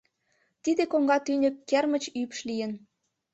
Тиде 0.63 0.83
коҥга 0.91 1.17
тӱньык 1.25 1.55
кермыч 1.69 2.03
ӱпш 2.21 2.39
лийын. 2.49 2.71